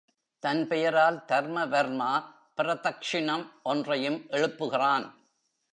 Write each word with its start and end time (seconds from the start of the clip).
தன் 0.39 0.67
பெயரால் 0.67 1.23
தர்மவர்மா 1.27 2.23
பிரதக்ஷிணம் 2.57 3.45
ஒன்றையும் 3.63 4.19
எழுப்புகிறான். 4.29 5.11